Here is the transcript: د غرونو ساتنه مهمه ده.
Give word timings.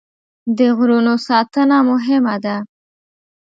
د 0.57 0.59
غرونو 0.77 1.13
ساتنه 1.27 1.77
مهمه 1.89 2.35
ده. 2.45 2.55